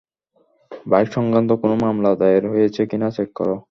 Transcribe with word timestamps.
Bike 0.85 1.07
সংক্রান্ত 1.13 1.49
কোন 1.61 1.71
মামলা, 1.83 2.11
দায়ের 2.15 2.43
হয়েছে 2.53 2.81
কিনা 2.91 3.07
চেক 3.11 3.29
কর। 3.35 3.49